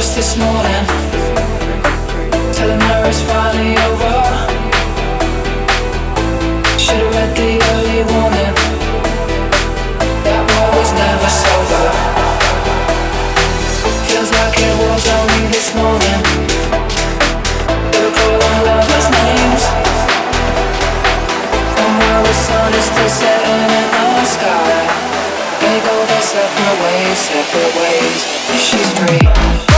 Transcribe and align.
just 0.00 0.16
this 0.16 0.36
morning. 0.38 0.84
Telling 2.56 2.80
her 2.88 3.00
it's 3.04 3.20
finally 3.20 3.76
over. 3.84 4.16
Should've 6.80 7.12
read 7.12 7.32
the 7.36 7.50
early 7.68 8.00
warning. 8.08 8.54
That 10.24 10.42
war 10.48 10.68
was 10.80 10.90
never 10.96 11.30
sober. 11.44 11.88
Feels 14.08 14.30
like 14.40 14.56
it 14.56 14.74
was 14.88 15.04
only 15.04 15.44
this 15.52 15.68
morning. 15.76 16.20
I 17.92 18.04
call 18.16 18.40
on 18.48 18.56
lovers 18.68 19.08
names. 19.20 19.64
And 21.76 21.92
while 22.00 22.24
the 22.24 22.36
sun 22.46 22.72
is 22.72 22.86
still 22.88 23.12
setting 23.20 23.68
in 23.68 23.88
the 24.16 24.24
sky. 24.24 24.80
They 25.60 25.76
go 25.84 25.94
their 26.08 26.24
separate 26.24 26.78
ways, 26.88 27.18
separate 27.20 27.74
ways. 27.76 28.20
She's 28.64 28.90
free. 28.96 29.69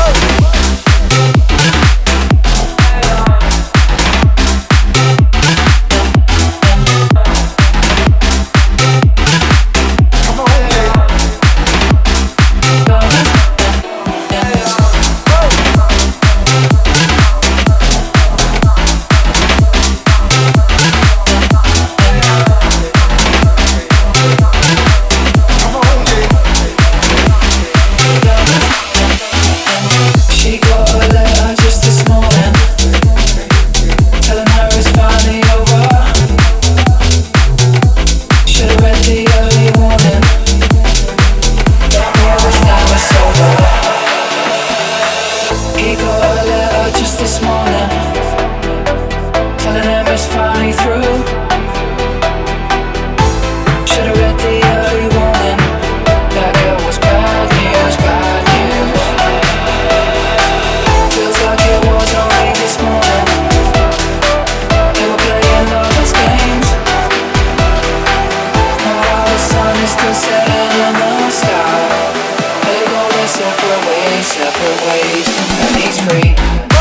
separate 74.22 74.80
ways 74.86 75.28
and 75.60 75.76
he's 75.76 76.00
free. 76.00 76.71